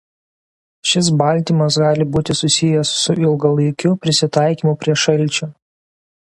Šis 0.91 1.09
baltymas 1.21 1.77
gali 1.83 2.07
būti 2.15 2.37
susijęs 2.41 2.95
su 3.03 3.17
ilgalaikiu 3.27 3.95
prisitaikymu 4.07 4.77
prie 4.83 5.01
šalčio. 5.07 5.55